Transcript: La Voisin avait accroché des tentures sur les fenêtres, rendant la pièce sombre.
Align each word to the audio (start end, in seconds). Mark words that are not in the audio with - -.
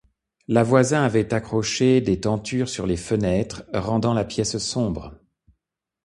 La 0.47 0.63
Voisin 0.63 1.03
avait 1.03 1.31
accroché 1.31 2.01
des 2.01 2.19
tentures 2.21 2.69
sur 2.69 2.87
les 2.87 2.97
fenêtres, 2.97 3.65
rendant 3.71 4.15
la 4.15 4.25
pièce 4.25 4.57
sombre. 4.57 5.13